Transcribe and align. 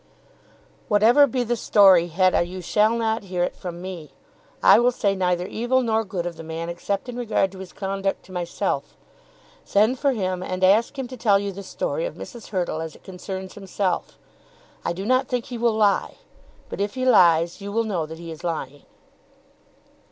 "Whatever 0.87 1.27
be 1.27 1.43
the 1.43 1.55
story, 1.55 2.07
Hetta, 2.07 2.41
you 2.43 2.59
shall 2.59 2.95
not 2.97 3.25
hear 3.25 3.43
it 3.43 3.55
from 3.55 3.83
me. 3.83 4.13
I 4.63 4.79
will 4.79 4.91
say 4.91 5.13
neither 5.13 5.45
evil 5.45 5.83
nor 5.83 6.03
good 6.03 6.25
of 6.25 6.37
the 6.37 6.43
man 6.43 6.69
except 6.69 7.07
in 7.07 7.17
regard 7.17 7.51
to 7.51 7.59
his 7.59 7.71
conduct 7.71 8.23
to 8.25 8.31
myself. 8.31 8.97
Send 9.63 9.99
for 9.99 10.13
him 10.13 10.41
and 10.41 10.63
ask 10.63 10.97
him 10.97 11.07
to 11.07 11.17
tell 11.17 11.37
you 11.37 11.51
the 11.51 11.61
story 11.61 12.07
of 12.07 12.15
Mrs. 12.15 12.47
Hurtle 12.47 12.81
as 12.81 12.95
it 12.95 13.03
concerns 13.03 13.53
himself. 13.53 14.17
I 14.83 14.91
do 14.91 15.05
not 15.05 15.27
think 15.27 15.45
he 15.45 15.57
will 15.59 15.71
lie, 15.75 16.15
but 16.67 16.81
if 16.81 16.95
he 16.95 17.05
lies 17.05 17.61
you 17.61 17.71
will 17.71 17.83
know 17.83 18.07
that 18.07 18.17
he 18.17 18.31
is 18.31 18.43
lying." 18.43 18.81